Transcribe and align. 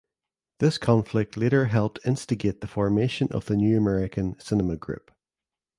This 0.57 0.79
conflict 0.79 1.37
later 1.37 1.65
helped 1.65 1.99
instigate 2.07 2.61
the 2.61 2.67
formation 2.67 3.27
of 3.29 3.45
the 3.45 3.55
New 3.55 3.77
American 3.77 4.35
Cinema 4.39 4.75
Group. 4.75 5.11